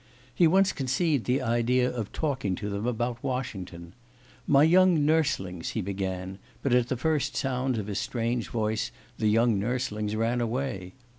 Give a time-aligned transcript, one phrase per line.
[0.33, 3.93] He once conceived the idea of talking to them about Washington:
[4.47, 9.27] 'My young nurslings,' he began, but at the first sounds of his strange voice the
[9.29, 10.93] young nurslings ran away.